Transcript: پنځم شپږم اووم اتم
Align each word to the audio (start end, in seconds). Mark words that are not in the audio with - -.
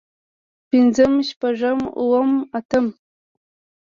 پنځم 0.69 1.13
شپږم 1.27 1.79
اووم 1.99 2.31
اتم 2.57 2.85